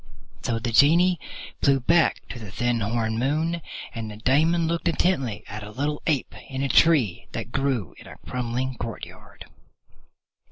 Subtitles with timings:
[0.41, 1.19] So the Genie
[1.61, 3.61] flew back to the thin horned moon,
[3.93, 8.07] and the Daemon looked intently at a little ape in a tree that grew in
[8.07, 9.45] a crumbling courtyard.